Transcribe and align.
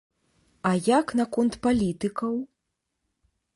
А 0.69 0.71
як 0.85 1.07
наконт 1.19 1.53
палітыкаў? 1.67 2.33